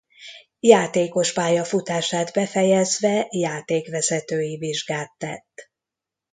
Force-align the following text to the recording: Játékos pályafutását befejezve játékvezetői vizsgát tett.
Játékos 0.59 1.33
pályafutását 1.33 2.31
befejezve 2.33 3.27
játékvezetői 3.29 4.57
vizsgát 4.57 5.11
tett. 5.17 5.71